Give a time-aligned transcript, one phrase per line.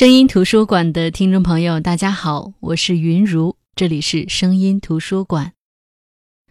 [0.00, 5.52] 声音图书馆的听众朋友，大家好，我是云如，这里是声音图书馆。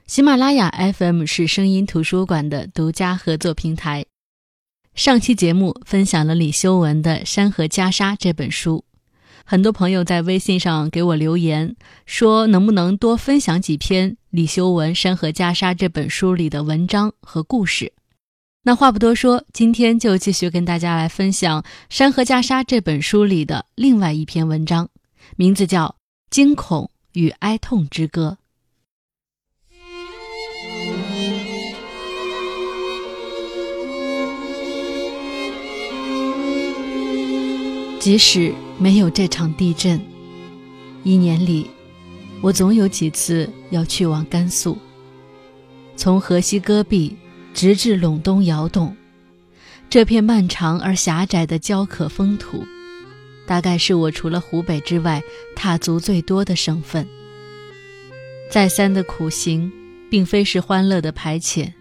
[0.05, 4.05] 喜马拉雅 FM 是声音图书馆的独家合作平台。
[4.93, 8.85] 上期节目分享了李修文的《山河袈裟》这本书，
[9.43, 11.75] 很多朋友在微信上给我留言，
[12.05, 17.93] 说能不能多分享几篇李修文《山河袈裟》这本书里的文章和故事。
[18.69, 21.59] 那话不多说，今天就继续跟大家来分享
[21.89, 24.87] 《山河袈裟》这本书里的另外一篇文章，
[25.37, 25.87] 名字叫
[26.29, 28.37] 《惊恐与哀痛之歌》。
[37.99, 39.99] 即使没有这场地震，
[41.03, 41.71] 一年里，
[42.39, 44.77] 我总有几次要去往甘肃，
[45.95, 47.17] 从河西戈壁。
[47.53, 48.95] 直至陇东窑洞，
[49.89, 52.63] 这片漫长而狭窄的焦渴风土，
[53.45, 55.21] 大概是我除了湖北之外
[55.55, 57.07] 踏足最多的省份。
[58.49, 59.71] 再三的苦行，
[60.09, 61.71] 并非是欢乐的排遣，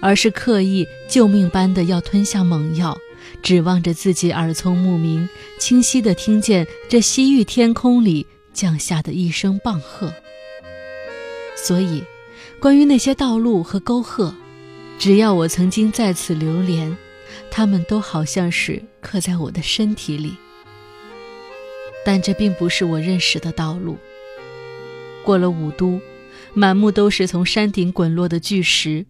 [0.00, 2.96] 而是刻意救命般的要吞下猛药，
[3.42, 10.12] 指望着自己耳聪目明，清晰地听见这西域天空里降下的一声棒喝。
[11.56, 12.04] 所以，
[12.60, 14.32] 关于那些道路和沟壑。
[14.98, 16.96] 只要我曾经在此流连，
[17.50, 20.36] 他们都好像是刻在我的身体里。
[22.04, 23.96] 但这并不是我认识的道路。
[25.24, 26.00] 过了武都，
[26.52, 29.06] 满目都是从山顶滚落的巨石。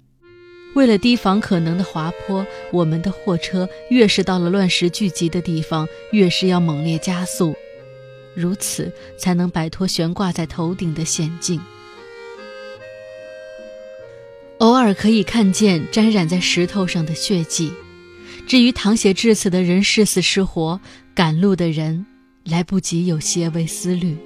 [0.75, 7.57] 为了提防可能的滑坡，我们的货车越是到了乱石聚集的地方，越是要猛烈加速，
[8.35, 11.61] 如此才能摆脱悬挂在头顶的险境。
[14.59, 17.73] 偶尔可以看见沾染在石头上的血迹，
[18.45, 20.81] 至于淌血至此的人是死是活，
[21.15, 22.05] 赶路的人
[22.45, 24.17] 来不及有些微思虑。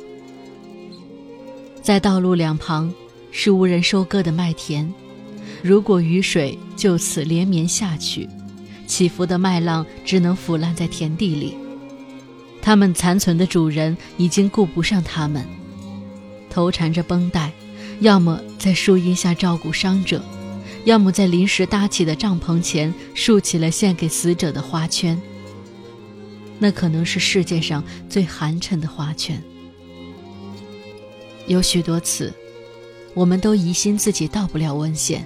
[1.82, 2.92] 在道路两旁
[3.30, 4.90] 是无人收割的麦田，
[5.62, 8.26] 如果雨水就此连绵下去，
[8.86, 11.54] 起伏的麦浪只能腐烂在田地里。
[12.62, 15.44] 他们残存的主人已经顾不上他们，
[16.48, 17.52] 头缠着绷带。
[18.02, 20.20] 要么在树荫下照顾伤者，
[20.84, 25.16] 要么在临时搭起的帐篷前竖起了献给死者的花圈。
[26.58, 29.40] 那可能是世界上最寒碜的花圈。
[31.46, 32.32] 有许多次，
[33.14, 35.24] 我们都疑心自己到不了温县。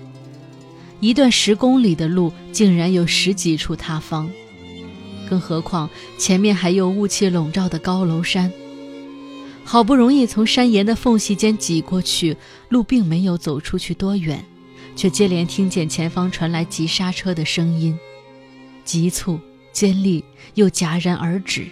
[1.01, 4.31] 一段十公里的路，竟然有十几处塌方，
[5.31, 5.89] 更何况
[6.19, 8.53] 前面还有雾气笼罩的高楼山。
[9.69, 12.37] 好不容易从山岩的缝隙间挤过去，
[12.69, 14.43] 路并没有走出去多远，
[14.94, 17.99] 却接连听见前方传来急刹车的声音，
[18.84, 19.41] 急促、
[19.72, 21.66] 尖利又戛然而止，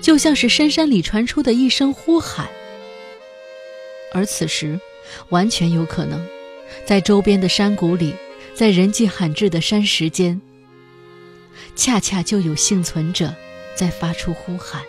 [0.00, 2.48] 就像是深山里传出的一声呼喊。
[4.14, 4.80] 而此时，
[5.28, 6.26] 完全有可能，
[6.86, 8.14] 在周边的山谷里，
[8.54, 10.40] 在人迹罕至的山石间，
[11.76, 13.34] 恰恰就有幸存者
[13.76, 14.82] 在发出呼喊。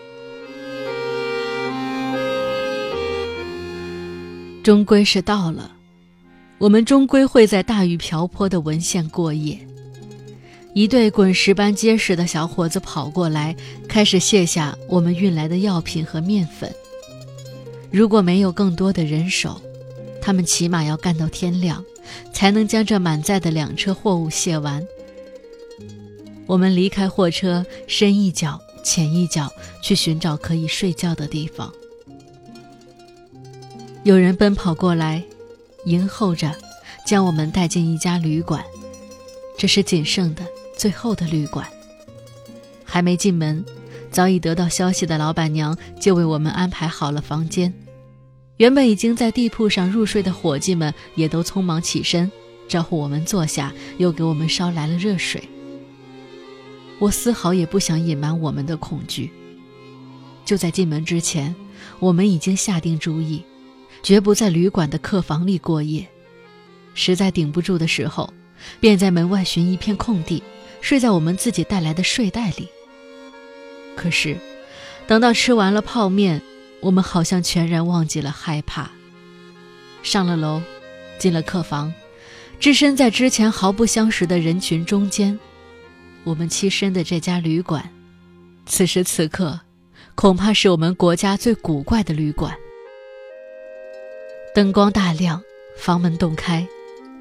[4.64, 5.70] 终归是到了，
[6.58, 9.60] 我们终归会在大雨瓢泼的文县过夜。
[10.74, 13.54] 一对滚石般结实的小伙子跑过来，
[13.90, 16.74] 开始卸下我们运来的药品和面粉。
[17.92, 19.62] 如果没有更多的人手，
[20.22, 21.84] 他们起码要干到天亮，
[22.32, 24.82] 才能将这满载的两车货物卸完。
[26.46, 31.72] 我们离开货车，深一脚浅一脚，去寻找可以睡觉的地方。
[34.04, 35.24] 有人奔跑过来，
[35.86, 36.54] 迎候着，
[37.06, 38.62] 将我们带进一家旅馆。
[39.58, 41.66] 这是仅剩的最后的旅馆。
[42.84, 43.64] 还没进门，
[44.12, 47.74] 早已得到消息的老板娘就为我们安排好了房间。
[48.58, 52.30] 原本已经在地铺上入睡的伙计们也都匆忙起身，
[52.68, 55.42] 招呼我们坐下，又给我们烧来了热水。
[57.00, 59.32] 我丝毫也不想隐瞒我们的恐惧。
[60.44, 61.56] 就在进门之前，
[62.00, 63.42] 我们已经下定主意。
[64.04, 66.06] 绝不在旅馆的客房里过夜，
[66.94, 68.32] 实在顶不住的时候，
[68.82, 70.44] 便在门外寻一片空地，
[70.82, 72.68] 睡在我们自己带来的睡袋里。
[73.96, 74.38] 可是，
[75.08, 76.42] 等到吃完了泡面，
[76.82, 78.92] 我们好像全然忘记了害怕。
[80.04, 80.62] 上了楼，
[81.18, 81.94] 进了客房，
[82.60, 85.40] 置身在之前毫不相识的人群中间，
[86.26, 87.90] 我们栖身的这家旅馆，
[88.66, 89.62] 此时此刻，
[90.14, 92.54] 恐怕是我们国家最古怪的旅馆。
[94.54, 95.42] 灯光大亮，
[95.76, 96.68] 房门洞开，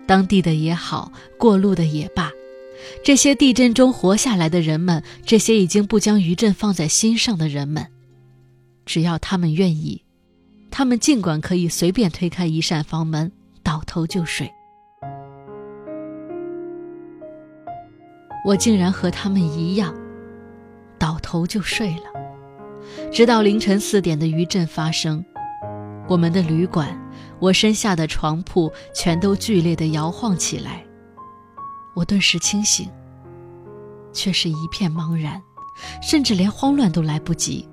[0.06, 2.30] 当地的也好，过路的也罢，
[3.02, 7.86] 这些地震中活下来的人们，这些已经不将余震放在心上的人们，
[8.84, 10.02] 只要他们愿意，
[10.70, 13.32] 他们尽管可以随便推开一扇房门，
[13.62, 14.52] 倒头就睡。
[18.44, 19.94] 我竟然和他们一样，
[20.98, 25.24] 倒头就睡了，直到凌晨四点的余震发生，
[26.08, 26.94] 我们的旅馆，
[27.42, 30.84] 我身下的床铺全都剧烈的摇晃起来。
[31.92, 32.88] 我顿时清醒，
[34.12, 35.42] 却是一片茫然，
[36.00, 37.68] 甚至连慌乱都来不及。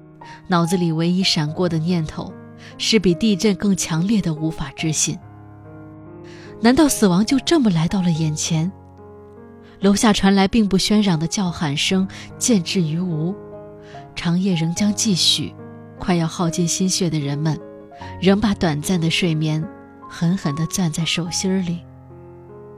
[0.48, 2.34] 脑子里唯一闪过的念头，
[2.80, 5.16] 是比地震更强烈的无法置信。
[6.60, 8.72] 难道死亡就这么来到了眼前？
[9.82, 12.08] 楼下传来并不喧嚷的叫喊声，
[12.40, 13.36] 见至于无。
[14.16, 15.54] 长夜仍将继续，
[16.00, 17.58] 快要耗尽心血的人们，
[18.20, 19.66] 仍把短暂的睡眠
[20.10, 21.80] 狠狠地攥在手心里，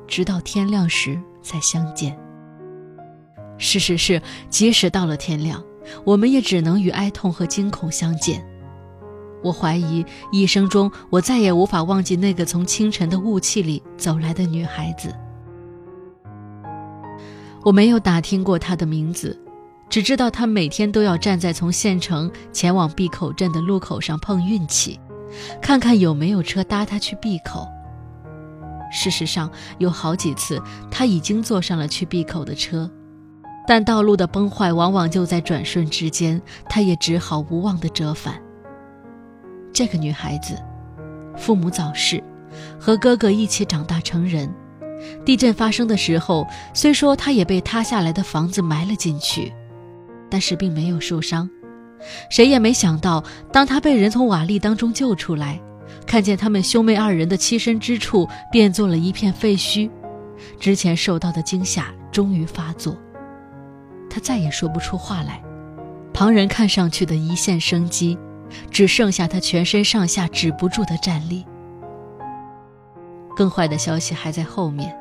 [0.08, 2.18] 直到天亮时再相见。
[3.58, 5.64] 事实是，即使到了天亮，
[6.04, 8.46] 我们也只能与哀痛和惊恐相见。
[9.44, 15.12] 我怀疑，一生中我再也无法忘记那个从清晨的雾气里走来的女孩子。
[17.64, 19.40] 我没有打听过她的名字，
[19.90, 25.00] 只知道她每天都要站在从县城前往闭口镇的路口上碰运气，
[25.62, 27.68] 看看有没有车搭他去闭口。
[28.92, 32.92] 事实上，有好几次他已经坐上了去闭口的车，
[33.66, 38.42] 但道路的崩坏往往就在转瞬之间，他也只好无望地折返。
[39.72, 40.58] 这个女孩子，
[41.38, 42.22] 父母早逝，
[42.78, 44.54] 和哥哥一起长大成人。
[45.26, 49.54] 地震发生的时候，虽说他也被塌下来的房子埋了进去，
[50.30, 51.50] 但是并没有受伤。
[52.30, 55.60] 谁也没想到，当他被人从瓦砾当中救出来，
[56.06, 59.90] 看见他们兄妹二人的栖身之处变作了一片废墟，
[60.60, 62.98] 之前受到的惊吓终于发作，
[64.10, 65.42] 他再也说不出话来。
[66.14, 68.18] 旁人看上去的一线生机，
[68.70, 71.46] 只剩下他全身上下止不住的站立。
[73.36, 74.94] 更坏的消息还在后面。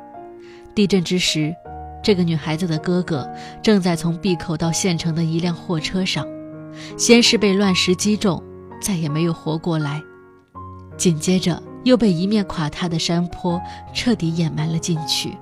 [0.72, 1.52] 地震之时，
[2.00, 3.28] 这个女孩子的哥哥
[3.60, 6.24] 正在从闭口到县城的一辆货车上，
[6.96, 8.42] 先是被乱石击中，
[8.80, 10.00] 再也没有活过来；
[10.96, 13.60] 紧接着又被一面垮塌的山坡
[13.94, 15.36] 彻底掩埋了进去。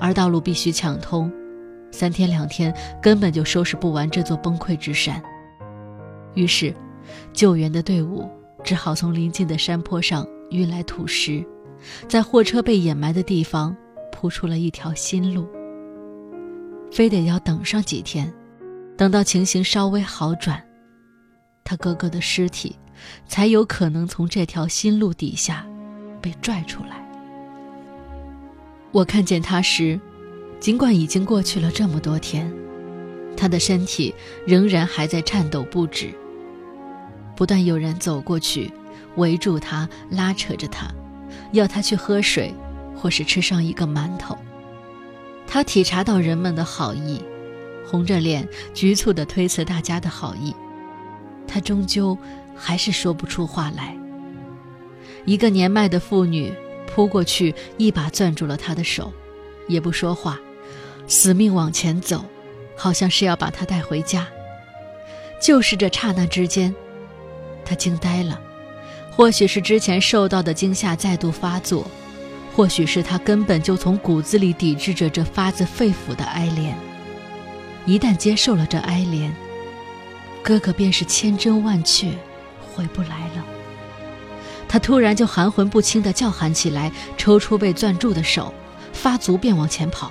[0.00, 1.32] 而道路必须抢通，
[1.90, 5.22] 三天两天根本就收拾不完这座崩溃之山。
[6.34, 6.74] 于是，
[7.32, 8.28] 救援的队伍
[8.64, 11.44] 只好从临近的山坡上运来土石。
[12.08, 13.76] 在货车被掩埋的地方
[14.12, 15.48] 铺出了一条新路。
[16.92, 18.32] 非得要等上几天，
[19.02, 20.62] 等到情形稍微好转，
[21.64, 22.76] 他哥哥的尸体
[23.26, 25.66] 才有可能从这条新路底下
[26.20, 27.04] 被拽出来。
[28.92, 29.98] 我看见他时，
[30.60, 32.48] 尽管已经过去了这么多天，
[33.36, 34.14] 他的身体
[34.46, 36.14] 仍然还在颤抖不止。
[37.34, 38.72] 不断有人走过去，
[39.16, 40.86] 围住他，拉扯着他。
[41.50, 42.54] 要他去喝水，
[42.94, 44.38] 或是吃上一个馒头。
[45.44, 47.20] 他体察到人们的好意，
[47.92, 50.56] 红着脸局促地推辞大家的好意。
[51.46, 52.16] 他终究
[52.56, 53.94] 还是说不出话来。
[55.26, 56.50] 一个年迈的妇女
[56.86, 59.12] 扑过去，一把攥住了他的手，
[59.68, 60.40] 也不说话，
[61.06, 62.24] 死命往前走，
[62.74, 64.26] 好像是要把他带回家。
[65.38, 66.74] 就是这刹那之间，
[67.62, 68.40] 他惊呆了。
[69.14, 71.86] 或许是之前受到的惊吓再度发作，
[72.56, 76.72] 或许是他根本就从骨子里抵制着这发自肺腑的哀怜。
[77.84, 79.30] 一旦接受了这哀怜，
[80.42, 82.10] 哥哥便是千真万确，
[82.74, 83.44] 回不来了。
[84.68, 88.54] 他突然就含混不清地叫喊起来，抽出被攥住的手，
[88.92, 90.10] 发足便往前跑。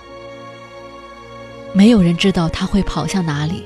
[1.73, 3.63] 没有人知道他会跑向哪里，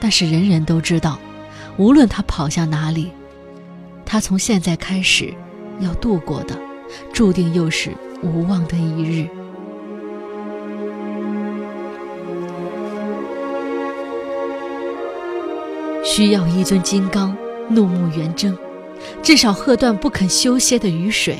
[0.00, 1.18] 但是人人都知道，
[1.76, 3.12] 无论他跑向哪里。
[4.04, 5.34] 他从现在开始
[5.80, 6.58] 要度过的，
[7.12, 9.28] 注定又是无望的一日。
[16.16, 17.36] 需要一尊金刚，
[17.68, 18.56] 怒目圆睁，
[19.22, 21.38] 至少喝断不肯休歇的雨水。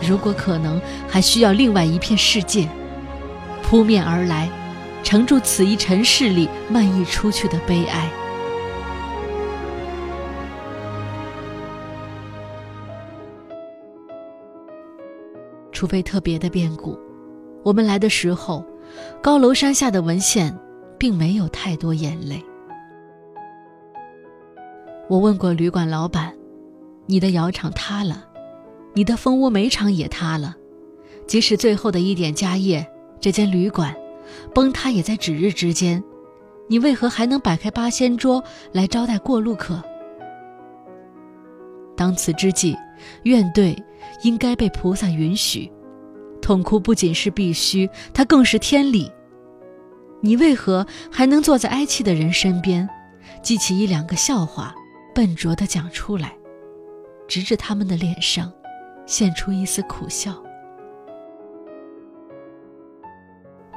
[0.00, 2.66] 如果可能，还需要另外一片世界，
[3.62, 4.48] 扑面而来，
[5.02, 8.10] 承住此一尘世里漫溢出去的悲哀。
[15.70, 16.98] 除非特别的变故，
[17.62, 18.64] 我们来的时候，
[19.20, 20.58] 高楼山下的文献
[20.98, 22.42] 并没有太多眼泪。
[25.10, 26.32] 我问过旅馆老板
[27.06, 28.24] ：“你的窑厂塌了，
[28.94, 30.54] 你的蜂窝煤厂也塌了，
[31.26, 32.86] 即使最后的一点家业，
[33.20, 33.92] 这间旅馆
[34.54, 36.00] 崩塌也在指日之间，
[36.68, 38.40] 你为何还能摆开八仙桌
[38.70, 39.82] 来招待过路客？
[41.96, 42.76] 当此之际，
[43.24, 43.76] 怨怼
[44.22, 45.68] 应该被菩萨允许，
[46.40, 49.10] 痛哭不仅是必须，它更是天理。
[50.20, 52.88] 你为何还能坐在哀泣的人身边，
[53.42, 54.72] 记起一两个笑话，
[55.14, 56.34] 笨拙地讲出来，
[57.26, 58.52] 直至他们的脸上
[59.06, 60.34] 现出一丝苦笑？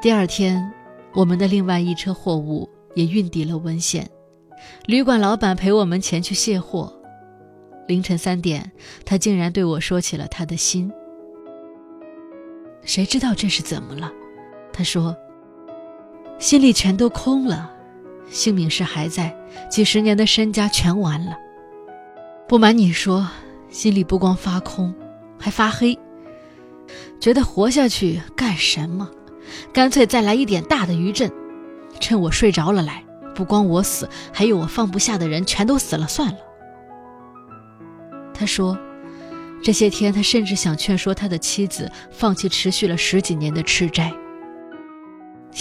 [0.01, 0.71] 第二天，
[1.13, 4.09] 我们的另外一车货物也运抵了文县，
[4.85, 6.93] 旅馆老板陪我们前去卸货。
[7.87, 8.71] 凌晨三点，
[9.05, 10.91] 他竟然对我说起了他的心。
[12.83, 14.11] 谁知道这是怎么了？
[14.71, 15.15] 他说。
[16.39, 17.72] 心里全都空了，
[18.29, 19.35] 性命是还在，
[19.69, 21.37] 几十年的身家全完了。
[22.47, 23.27] 不瞒你说，
[23.69, 24.93] 心里不光发空，
[25.39, 25.97] 还发黑。
[27.19, 29.09] 觉得活下去干什么？
[29.71, 31.31] 干脆再来一点大的余震，
[31.99, 33.03] 趁我睡着了来，
[33.35, 36.37] 不光我死，还有我放不下的人全都死了算了。
[38.33, 38.77] 他说，
[39.61, 44.13] 这些天他甚至想劝说他的妻子放弃持续了十几年的吃斋。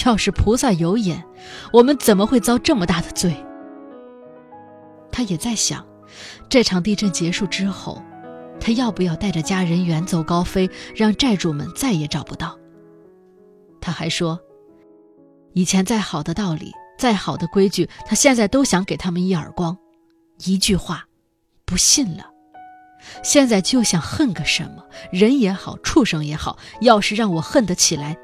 [0.05, 1.23] 要是菩萨有眼，
[1.73, 3.35] 我们怎么会遭这么大的罪？
[5.11, 5.87] 他也在想，
[6.49, 8.03] 这场地震结束之后，
[8.59, 12.59] 他要不要带着家人远走高飞，让债主们再也找不到？
[13.81, 14.41] 他还说，
[15.53, 19.77] 以前再好的道理，再好的规矩，他现在都想给他们一耳光，
[20.45, 21.07] 一句话，
[21.67, 22.31] 不信了。
[23.23, 28.17] 现在就想恨个什么人也好，畜生也好，要是让我恨得起来。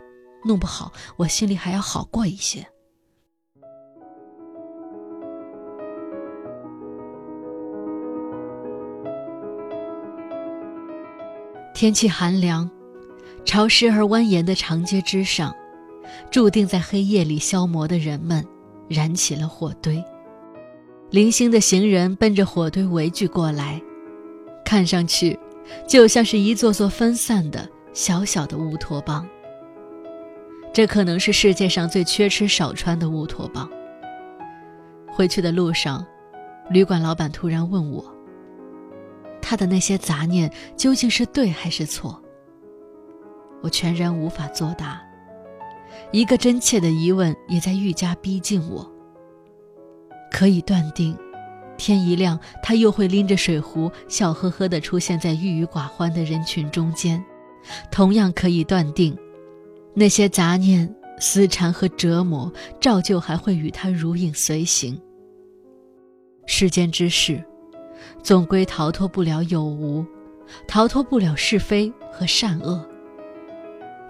[0.44, 2.66] 弄不好，我心里还要好过一些。
[11.74, 12.68] 天气寒凉，
[13.44, 15.54] 潮湿而蜿蜒的长街之上，
[16.28, 18.44] 注定在黑夜里消磨的人们，
[18.88, 20.02] 燃起了火堆。
[21.10, 23.80] 零星的行人奔着火堆围聚过来，
[24.64, 25.38] 看上去，
[25.86, 29.24] 就像是一座座分散的小小的乌托邦。
[30.72, 33.68] 这可能是世界上最缺吃少穿的乌托邦。
[35.10, 36.06] 回去的路上，
[36.70, 38.04] 旅馆老板突然问我
[39.42, 42.22] ：“他的那些杂念究竟是对还是错？”
[43.60, 45.02] 我全然无法作答，
[46.12, 48.88] 一个真切的疑问也在愈加逼近我。
[50.30, 51.16] 可以断定，
[51.76, 57.24] 天一亮，他又会拎着水壶，笑呵呵地出现在郁郁寡欢的人群中间。
[57.90, 59.18] 同样可以断定。
[59.98, 64.96] 那些杂念、思缠和折磨，照旧还会与他如影随形。
[66.46, 67.42] 世间之事，
[68.22, 70.06] 总归逃脱不了有无，
[70.68, 72.88] 逃脱不了是非和善恶。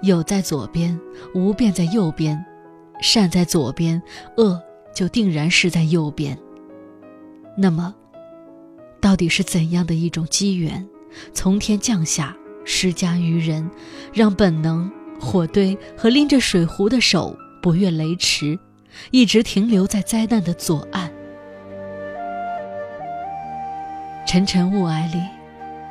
[0.03, 1.01] 有在左边，
[1.35, 2.37] 无便在右边；
[3.01, 4.01] 善在左边，
[4.37, 4.61] 恶
[4.95, 6.39] 就定然是在右边。
[7.57, 7.95] 那么，
[9.01, 10.87] 到底是怎样的一种机缘，
[11.33, 13.71] 从天降下，施加于人，
[14.13, 14.93] 让本能？
[15.21, 18.59] 火堆和拎着水壶的手不越雷池，
[19.11, 21.11] 一直停留在灾难的左岸。
[24.27, 25.21] 沉沉雾霭里，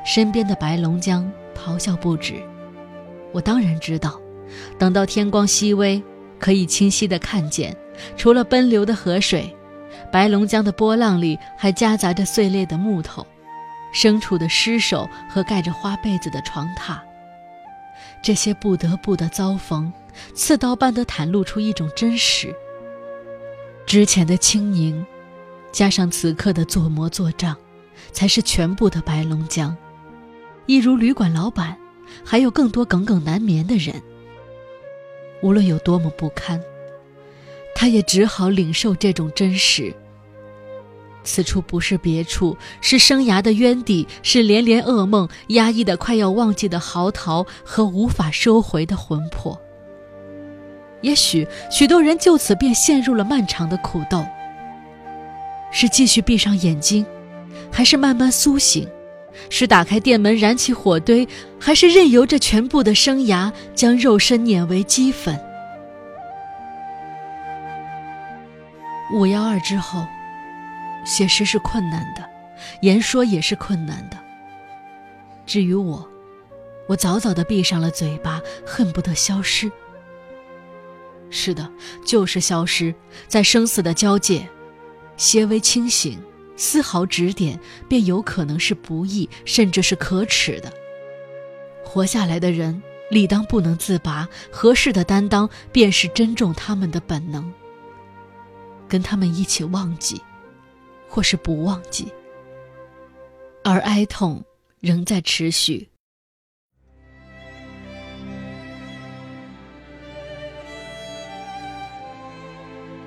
[0.06, 2.36] 身边的白龙江咆哮不止。
[3.34, 4.20] 我当然知道，
[4.78, 6.02] 等到天光熹微，
[6.40, 7.76] 可以清晰地看见，
[8.16, 9.54] 除了奔流的河水，
[10.12, 13.26] 白龙江的波浪里还夹杂着碎裂的木头、
[13.94, 17.00] 牲畜的尸首和盖着花被子的床榻。
[18.22, 19.92] 这些不得不的遭逢，
[20.34, 22.54] 刺刀般的袒露出一种真实。
[23.86, 25.06] 之前的轻盈，
[25.72, 27.56] 加上此刻的做模作样，
[28.12, 29.76] 才是全部的白龙江。
[30.66, 31.78] 一如旅馆老板，
[32.26, 34.02] 还有更多耿耿难眠的人。
[35.42, 36.62] 无论有多么不堪，
[37.76, 39.94] 他也只好领受这种真实。
[41.28, 49.60] 此处不是别处，是生涯的渊底，是连连噩梦压抑的快要忘记的嚎啕和无法收回的魂魄。
[51.02, 54.26] 也许许多人就此便陷入了漫长的苦斗。
[55.70, 57.06] 是继续闭上眼睛，
[57.70, 58.88] 还是慢慢苏醒？
[59.50, 61.28] 是打开店门燃起火堆，
[61.60, 65.38] 还是任由这全部的生涯将肉身碾为齑粉？
[69.14, 70.08] 五幺二之后。
[71.08, 72.30] 写诗是困难的，
[72.82, 74.18] 言说也是困难的。
[75.46, 76.06] 至于我，
[76.88, 79.72] 我早早的闭上了嘴巴，恨不得消失。
[81.30, 81.72] 是的，
[82.06, 82.94] 就是消失
[83.28, 84.48] 在生死的交界，
[85.16, 86.22] 些微清醒，
[86.58, 90.72] 丝毫指点，便有可能是不易，甚至是可耻的。
[91.86, 97.54] 活下来的人，理当不能自拔，合适的担当便是珍重他们的本能。
[98.90, 100.22] 跟他们一起忘记，
[101.08, 102.12] 或是不忘记，
[103.64, 104.44] 而哀痛
[104.80, 105.90] 仍在持续。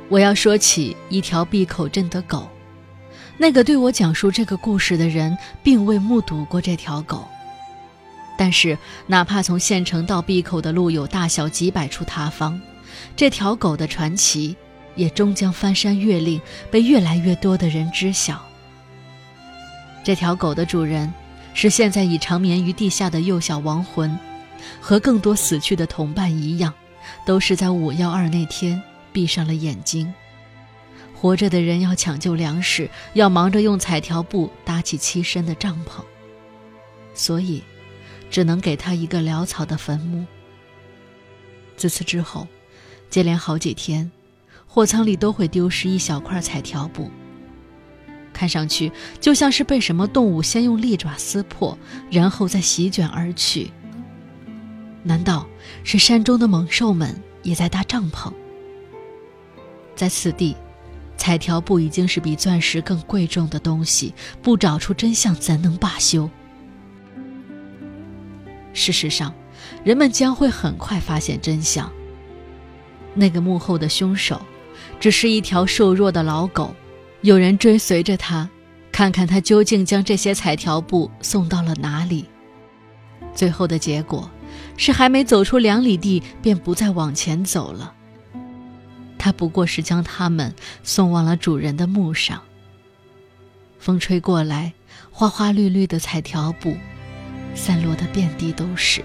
[0.08, 2.48] 我要说起一条闭口镇的狗，
[3.38, 7.28] 那个对我讲述这个故事的人，并未目睹过这条狗。
[8.36, 8.76] 但是，
[9.06, 12.60] 哪怕从县城到闭口的路有大小几百处塌方，
[13.14, 14.56] 这条狗的传奇，
[15.00, 16.38] 也终将翻山越岭，
[16.70, 18.38] 被越来越多的人知晓。
[20.04, 21.10] 这条狗的主人，
[21.54, 24.14] 是现在已长眠于地下的幼小亡魂，
[24.78, 26.74] 和更多死去的同伴一样，
[27.24, 28.80] 都是在五幺二那天。
[29.12, 30.14] 闭上了眼睛，
[31.16, 36.04] 活着的人要抢救粮食，要忙着用彩条布搭起栖身的帐篷，
[37.12, 37.60] 所以
[38.30, 40.24] 只能给他一个潦草的坟墓。
[41.76, 42.46] 自此之后，
[43.10, 44.08] 接连好几天，
[44.72, 47.10] 货仓里都会丢失一小块彩条布，
[48.32, 51.76] 看上去就像是被什么动物先用利爪撕破，
[52.08, 53.72] 然后再席卷而去。
[55.02, 55.44] 难道
[55.82, 58.32] 是山中的猛兽们也在搭帐篷？
[59.96, 60.54] 在此地，
[61.16, 66.30] 彩条布已经是比钻石更贵重的东西，不找出真相怎能罢休？
[68.72, 69.34] 事实上，
[69.82, 71.90] 人们将会很快发现真相。
[73.14, 74.40] 那个幕后的凶手，
[74.98, 76.74] 只是一条瘦弱的老狗，
[77.22, 78.48] 有人追随着他，
[78.90, 82.26] 看看他究竟将这些彩条布送到了哪里。
[83.34, 84.30] 最后的结果，
[84.76, 87.94] 是还没走出两里地，便不再往前走了。
[89.18, 92.40] 他不过是将它们送往了主人的墓上。
[93.78, 94.72] 风吹过来，
[95.10, 96.76] 花花绿绿的彩条布
[97.54, 99.04] 散落的遍地都是。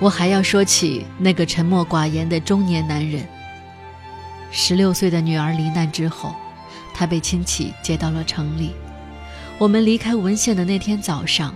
[0.00, 3.26] 我还要说起那个沉默寡言的中年男人。
[4.50, 6.34] 十六岁的女儿罹难之后，
[6.92, 8.72] 他被亲戚接到了城里。
[9.58, 11.54] 我们离开文县的那天早上，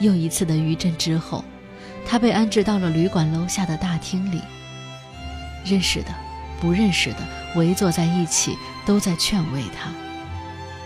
[0.00, 1.44] 又一次的余震之后。
[2.08, 4.40] 他被安置到了旅馆楼下的大厅里。
[5.64, 6.14] 认识的、
[6.60, 7.18] 不认识的
[7.56, 9.90] 围坐在一起，都在劝慰他，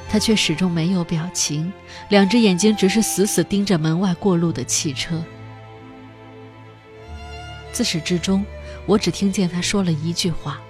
[0.08, 1.70] 他却始终没有表情，
[2.08, 5.22] 两只眼睛只是死死盯着门外过路的汽车。
[7.80, 8.44] 自始至终，
[8.84, 10.60] 我只听见他说了一句话，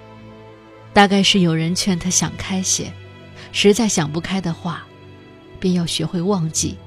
[0.93, 2.89] 大概是有人劝他想开些，
[3.51, 4.87] 实在想不开的话，
[5.59, 6.77] 便要学会忘记，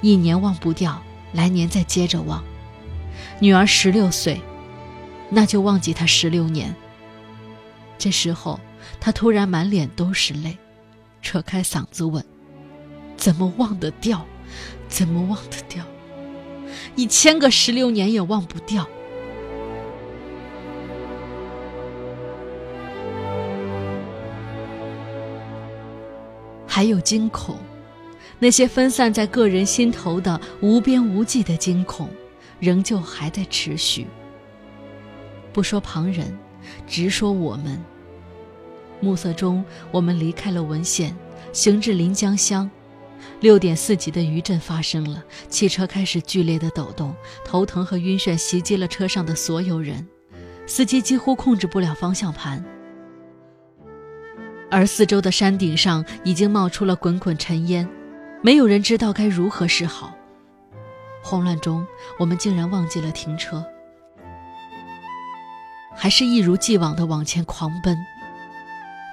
[0.00, 2.40] 一年忘不掉，来年再接着忘。
[3.40, 4.40] 女儿十六岁，
[5.28, 6.72] 那就忘记她十六年。
[7.98, 8.60] 这时候，
[9.00, 10.56] 他突然满脸都是泪，
[11.20, 12.24] 扯开嗓子问
[13.18, 14.24] ：“怎么忘得掉？
[14.86, 15.84] 怎么忘得掉？
[16.94, 18.88] 一千个十六年也忘不掉。”
[26.78, 27.58] 还有惊恐，
[28.38, 32.08] 那些分散在个人心头的无边无际的惊恐。
[32.60, 34.06] 仍旧还在持续。
[35.52, 36.38] 不说旁人，
[36.86, 37.84] 直说我们。
[39.00, 41.16] 暮色中，我们离开了文县，
[41.52, 42.70] 行至临江乡。
[43.40, 47.12] 六点四级的余震发生了，汽车开始剧烈的抖动，
[47.44, 50.06] 头疼和晕眩袭击了车上的所有人，
[50.64, 52.64] 司机几乎控制不了方向盘。
[54.70, 57.88] 而四周的山顶上已经冒出了滚滚尘烟，
[58.42, 60.14] 没有人知道该如何是好。
[61.22, 61.86] 慌乱中，
[62.18, 63.64] 我们竟然忘记了停车，
[65.94, 67.96] 还是一如既往的往前狂奔。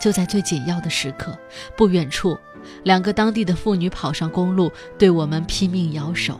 [0.01, 1.37] 就在最紧要的时刻，
[1.75, 2.37] 不远处，
[2.83, 6.39] 两个当地的妇女跑上公路，对我们拼命摇手。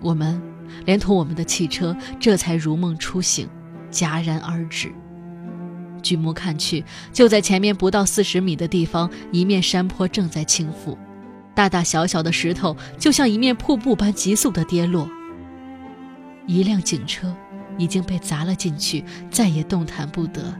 [0.00, 0.40] 我们
[0.84, 3.48] 连同我们的汽车这才如梦初醒，
[3.90, 4.92] 戛然而止。
[6.00, 10.96] 举目看去，就在前面不到四十米的地方，一面山坡正在倾覆。
[11.54, 15.08] 大大小小的石头就像一面瀑布般急速的跌落。
[16.46, 17.34] 一辆警车
[17.76, 20.54] 已经被砸了进去，再也动弹不得。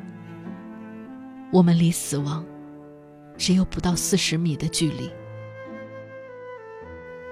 [1.52, 2.44] 我们离死亡
[3.36, 5.10] 只有不到四十米的距离。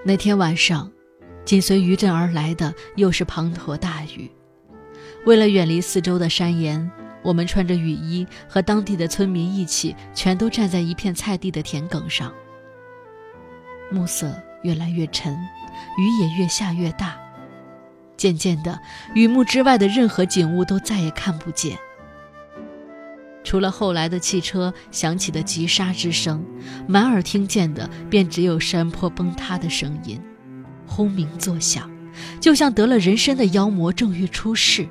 [0.05, 0.91] 那天晚上，
[1.45, 4.31] 紧随余震而来的又是滂沱大雨。
[5.27, 6.91] 为了远离四周的山岩，
[7.23, 12.33] 我们穿着雨衣和当地的村民一起，全都站在一片菜地的田埂上。
[13.91, 17.17] 暮色越来越沉，雨也越下越大。
[18.17, 18.79] 渐渐的，
[19.15, 21.79] 雨幕之外的任何景物都再也看不见。
[23.45, 26.45] 除了后来的汽车响起的急刹之声，
[26.87, 30.21] 满耳听见的便只有山坡崩塌的声音，
[30.87, 31.91] 轰鸣作响，
[32.41, 34.87] 就像得了人身的妖魔正欲出世。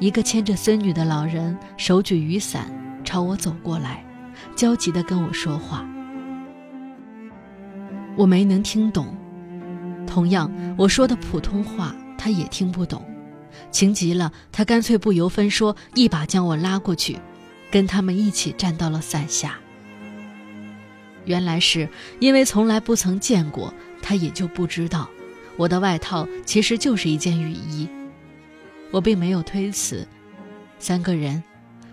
[0.00, 2.72] 一个牵着孙女的老人手举雨伞
[3.04, 4.02] 朝我走过来，
[4.56, 5.86] 焦急地跟我说话。
[8.16, 9.14] 我没能听懂，
[10.06, 13.04] 同样我说的普通话他也听不懂。
[13.70, 17.18] 情急了，他干脆不由分说，一把将我拉过去，
[17.70, 19.58] 跟他们一起站到了伞下。
[21.26, 21.86] 原来是
[22.20, 25.10] 因为从来不曾见过，他也就不知道，
[25.58, 27.86] 我的外套其实就是一件雨衣。
[28.90, 30.06] 我并没有推辞，
[30.78, 31.42] 三个人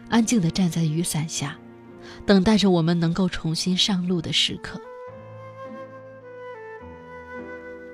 [0.09, 1.57] 安静地站在雨伞下，
[2.25, 4.81] 等待着我们能够重新上路的时刻。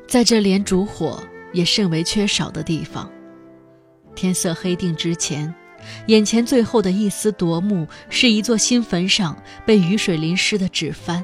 [0.07, 3.11] 在这连烛火也甚为缺少的地方。
[4.15, 5.53] 天色黑定之前，
[6.05, 9.35] 眼前最后的一丝夺目是一座新坟上
[9.65, 11.23] 被雨水淋湿的纸幡。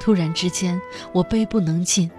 [0.00, 0.80] 突然之间，
[1.12, 2.10] 我悲不能禁。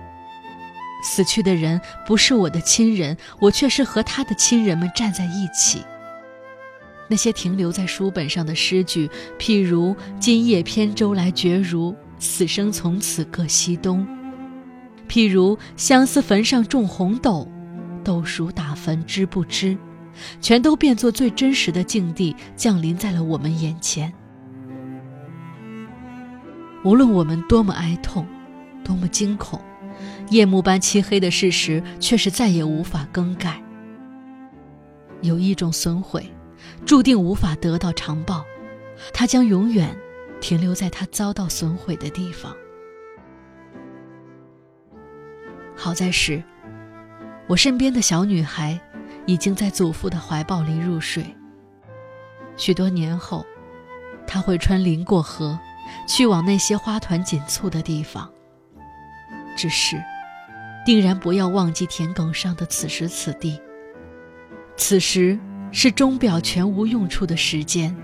[1.01, 5.83] 死去的人不是我的亲人，我却是和他的亲人们站在一起。
[7.07, 9.09] 那些停留在书本上的诗句，
[9.39, 14.05] 譬如“今夜扁舟来绝如，死生从此各西东”；
[15.09, 17.49] 譬如“相思坟上种红豆”。
[18.01, 19.77] 豆熟打坟知不知，
[20.39, 24.11] 全都变作最真实的境地降临在了我们眼前。
[26.83, 28.25] 无论我们多么哀痛，
[28.85, 29.59] 多么惊恐，
[30.29, 33.61] 夜幕般漆黑的事实却是再也无法更改。
[35.21, 36.25] 有一种损毁，
[36.85, 38.45] 注定无法得到长报，
[39.13, 39.95] 它将永远
[40.39, 42.55] 停留在它遭到损毁的地方。
[45.75, 46.41] 好在是。
[47.47, 48.79] 我身边的小女孩，
[49.25, 51.25] 已经在祖父的怀抱里入睡。
[52.55, 53.43] 许多年后，
[54.27, 55.57] 她会穿林过河，
[56.07, 58.31] 去往那些花团锦簇的地方。
[59.57, 59.99] 只是，
[60.85, 63.59] 定然不要忘记田埂上的此时此地。
[64.75, 65.37] 此时
[65.71, 67.95] 是钟表全无用处的时间，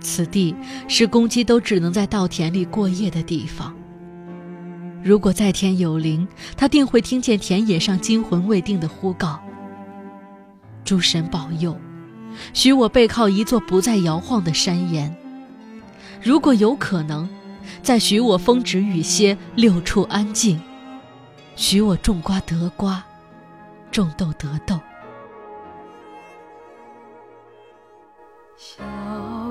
[0.00, 0.54] 此地
[0.88, 3.74] 是公鸡都只能在稻田里过夜的地方。
[5.02, 6.26] 如果在天有灵，
[6.56, 9.40] 他定会听见田野上惊魂未定的呼告。
[10.84, 11.76] 诸神保佑，
[12.52, 15.14] 许我背靠一座不再摇晃的山岩。
[16.22, 17.28] 如果有可能，
[17.82, 20.60] 再许我风止雨歇，六处安静。
[21.60, 23.04] 许我种瓜得瓜，
[23.92, 24.80] 种豆得豆。
[28.56, 28.82] 小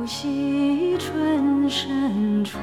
[0.08, 2.58] 溪春深处。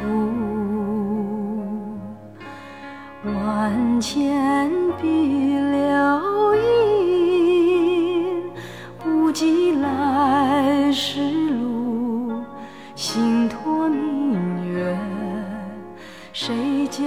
[3.24, 4.68] 万千
[5.00, 8.42] 碧流阴，
[8.98, 12.42] 不及来时路，
[12.96, 14.98] 心托明月。
[16.32, 17.04] 谁家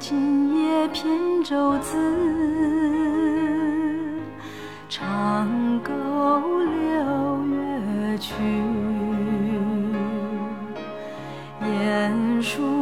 [0.00, 0.55] 今夜
[0.88, 1.96] 扁舟子？
[4.88, 5.92] 长沟
[6.60, 8.34] 流月去，
[11.62, 12.75] 烟树